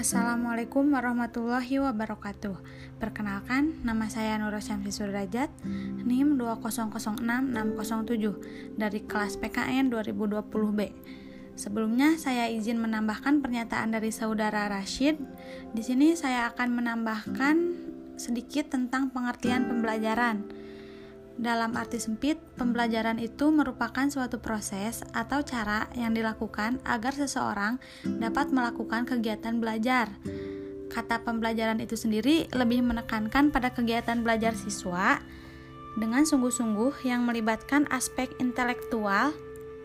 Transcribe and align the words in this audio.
Assalamualaikum 0.00 0.96
warahmatullahi 0.96 1.76
wabarakatuh 1.76 2.56
Perkenalkan, 2.96 3.84
nama 3.84 4.08
saya 4.08 4.40
Nur 4.40 4.56
Syamsi 4.56 4.96
Sudrajat 4.96 5.52
NIM 6.08 6.40
2006607 6.40 8.80
dari 8.80 9.04
kelas 9.04 9.36
PKN 9.36 9.92
2020B 9.92 10.80
Sebelumnya 11.52 12.16
saya 12.16 12.48
izin 12.48 12.80
menambahkan 12.80 13.44
pernyataan 13.44 13.92
dari 13.92 14.08
saudara 14.08 14.72
Rashid. 14.72 15.20
Di 15.76 15.84
sini 15.84 16.16
saya 16.16 16.48
akan 16.48 16.80
menambahkan 16.80 17.56
sedikit 18.16 18.72
tentang 18.72 19.12
pengertian 19.12 19.68
pembelajaran. 19.68 20.48
Dalam 21.40 21.72
arti 21.72 21.96
sempit, 21.96 22.36
pembelajaran 22.60 23.16
itu 23.16 23.48
merupakan 23.48 24.04
suatu 24.12 24.44
proses 24.44 25.00
atau 25.16 25.40
cara 25.40 25.88
yang 25.96 26.12
dilakukan 26.12 26.84
agar 26.84 27.16
seseorang 27.16 27.80
dapat 28.04 28.52
melakukan 28.52 29.08
kegiatan 29.08 29.56
belajar. 29.56 30.12
Kata 30.92 31.24
pembelajaran 31.24 31.80
itu 31.80 31.96
sendiri 31.96 32.44
lebih 32.52 32.84
menekankan 32.84 33.48
pada 33.48 33.72
kegiatan 33.72 34.20
belajar 34.20 34.52
siswa 34.52 35.16
dengan 35.96 36.28
sungguh-sungguh 36.28 37.08
yang 37.08 37.24
melibatkan 37.24 37.88
aspek 37.88 38.28
intelektual, 38.36 39.32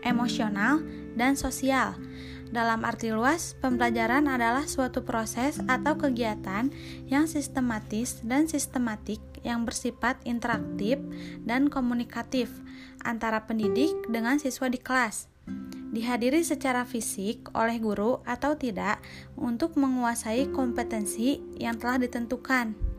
emosional, 0.04 0.84
dan 1.16 1.40
sosial. 1.40 1.96
Dalam 2.46 2.86
arti 2.86 3.10
luas, 3.10 3.58
pembelajaran 3.58 4.30
adalah 4.30 4.70
suatu 4.70 5.02
proses 5.02 5.58
atau 5.66 5.98
kegiatan 5.98 6.70
yang 7.10 7.26
sistematis 7.26 8.22
dan 8.22 8.46
sistematik 8.46 9.18
yang 9.42 9.66
bersifat 9.66 10.18
interaktif 10.22 11.02
dan 11.42 11.66
komunikatif 11.66 12.50
antara 13.02 13.46
pendidik 13.46 13.94
dengan 14.06 14.38
siswa 14.38 14.70
di 14.70 14.78
kelas. 14.78 15.26
Dihadiri 15.90 16.42
secara 16.42 16.82
fisik 16.82 17.50
oleh 17.54 17.78
guru 17.78 18.22
atau 18.26 18.58
tidak 18.58 19.02
untuk 19.38 19.78
menguasai 19.78 20.50
kompetensi 20.50 21.38
yang 21.58 21.78
telah 21.78 22.02
ditentukan. 22.02 22.96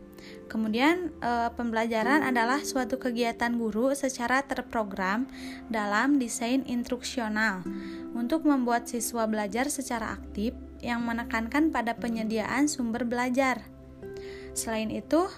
Kemudian, 0.48 1.12
e, 1.20 1.32
pembelajaran 1.54 2.24
adalah 2.24 2.64
suatu 2.64 2.98
kegiatan 2.98 3.54
guru 3.60 3.92
secara 3.94 4.42
terprogram 4.48 5.28
dalam 5.68 6.18
desain 6.18 6.64
instruksional 6.66 7.62
untuk 8.18 8.50
membuat 8.50 8.90
siswa 8.90 9.30
belajar 9.30 9.70
secara 9.70 10.18
aktif 10.18 10.58
yang 10.82 11.06
menekankan 11.06 11.70
pada 11.70 11.94
penyediaan 11.94 12.66
sumber 12.66 13.06
belajar. 13.06 13.62
Selain 14.58 14.90
itu, 14.90 15.30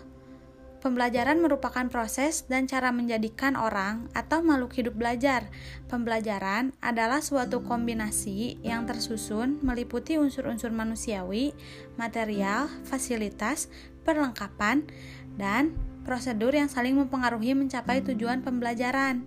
Pembelajaran 0.79 1.43
merupakan 1.43 1.91
proses 1.91 2.47
dan 2.47 2.63
cara 2.63 2.95
menjadikan 2.95 3.59
orang 3.59 4.07
atau 4.15 4.39
makhluk 4.39 4.79
hidup 4.79 4.95
belajar. 4.95 5.51
Pembelajaran 5.91 6.71
adalah 6.79 7.19
suatu 7.19 7.59
kombinasi 7.59 8.63
yang 8.63 8.87
tersusun 8.87 9.59
meliputi 9.59 10.15
unsur-unsur 10.15 10.71
manusiawi, 10.71 11.51
material, 11.99 12.71
fasilitas, 12.87 13.67
perlengkapan, 14.07 14.87
dan 15.35 15.75
prosedur 16.09 16.57
yang 16.57 16.65
saling 16.65 16.97
mempengaruhi 16.97 17.53
mencapai 17.53 18.01
tujuan 18.01 18.41
pembelajaran. 18.41 19.21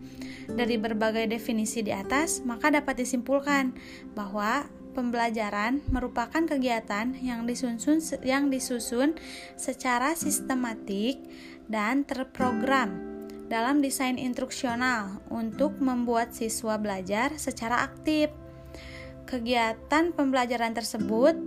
Dari 0.50 0.74
berbagai 0.74 1.30
definisi 1.30 1.86
di 1.86 1.94
atas, 1.94 2.42
maka 2.42 2.74
dapat 2.74 2.98
disimpulkan 2.98 3.70
bahwa 4.18 4.66
pembelajaran 4.98 5.78
merupakan 5.94 6.42
kegiatan 6.42 7.14
yang 7.22 7.46
disusun 7.46 8.02
yang 8.26 8.50
disusun 8.50 9.14
secara 9.54 10.18
sistematik 10.18 11.22
dan 11.70 12.02
terprogram 12.02 13.14
dalam 13.46 13.78
desain 13.78 14.18
instruksional 14.18 15.22
untuk 15.30 15.78
membuat 15.78 16.34
siswa 16.34 16.82
belajar 16.82 17.38
secara 17.38 17.86
aktif. 17.86 18.34
Kegiatan 19.30 20.10
pembelajaran 20.10 20.74
tersebut 20.74 21.38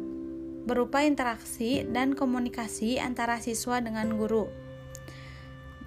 berupa 0.64 1.04
interaksi 1.04 1.84
dan 1.86 2.16
komunikasi 2.16 2.98
antara 2.98 3.38
siswa 3.44 3.84
dengan 3.84 4.16
guru. 4.16 4.65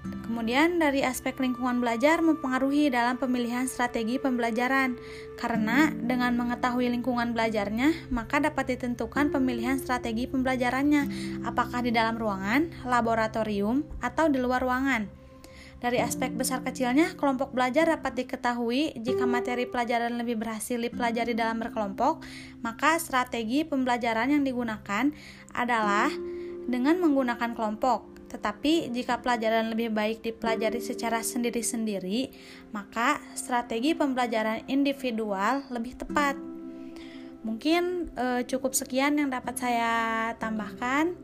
Kemudian 0.05 0.79
dari 0.79 1.03
aspek 1.03 1.41
lingkungan 1.41 1.81
belajar 1.83 2.21
mempengaruhi 2.23 2.93
dalam 2.93 3.17
pemilihan 3.17 3.67
strategi 3.67 4.21
pembelajaran 4.21 4.95
karena 5.41 5.91
dengan 5.91 6.37
mengetahui 6.37 6.87
lingkungan 6.93 7.33
belajarnya 7.33 8.13
maka 8.13 8.39
dapat 8.39 8.77
ditentukan 8.77 9.33
pemilihan 9.35 9.81
strategi 9.81 10.29
pembelajarannya 10.31 11.03
apakah 11.49 11.81
di 11.83 11.91
dalam 11.91 12.21
ruangan, 12.21 12.71
laboratorium, 12.87 13.83
atau 14.05 14.31
di 14.31 14.39
luar 14.39 14.63
ruangan. 14.63 15.09
Dari 15.79 16.03
aspek 16.03 16.35
besar 16.35 16.67
kecilnya, 16.67 17.15
kelompok 17.15 17.55
belajar 17.55 17.87
dapat 17.87 18.19
diketahui 18.19 18.99
jika 18.99 19.31
materi 19.31 19.63
pelajaran 19.63 20.19
lebih 20.19 20.35
berhasil 20.35 20.75
dipelajari 20.75 21.39
dalam 21.39 21.63
berkelompok, 21.63 22.19
maka 22.67 22.99
strategi 22.99 23.63
pembelajaran 23.63 24.35
yang 24.35 24.43
digunakan 24.43 25.15
adalah 25.55 26.11
dengan 26.67 26.99
menggunakan 26.99 27.55
kelompok. 27.55 28.18
Tetapi 28.29 28.93
jika 28.93 29.25
pelajaran 29.25 29.73
lebih 29.73 29.89
baik 29.89 30.21
dipelajari 30.21 30.79
secara 30.85 31.25
sendiri-sendiri, 31.25 32.31
maka 32.71 33.19
strategi 33.33 33.97
pembelajaran 33.97 34.69
individual 34.69 35.65
lebih 35.73 35.97
tepat. 35.97 36.37
Mungkin 37.43 38.13
e, 38.13 38.45
cukup 38.45 38.77
sekian 38.77 39.17
yang 39.17 39.33
dapat 39.33 39.57
saya 39.57 39.93
tambahkan. 40.37 41.17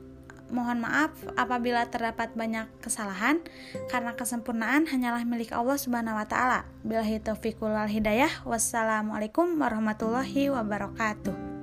Mohon 0.53 0.85
maaf 0.85 1.11
apabila 1.41 1.89
terdapat 1.89 2.37
banyak 2.37 2.69
kesalahan 2.79 3.41
karena 3.89 4.13
kesempurnaan 4.13 4.87
hanyalah 4.87 5.25
milik 5.25 5.51
Allah 5.57 5.81
Subhanahu 5.81 6.21
wa 6.21 6.29
taala. 6.29 6.69
Billahi 6.85 7.19
taufiq 7.19 7.59
wal 7.65 7.89
hidayah. 7.89 8.45
Wassalamualaikum 8.45 9.57
warahmatullahi 9.57 10.53
wabarakatuh. 10.53 11.54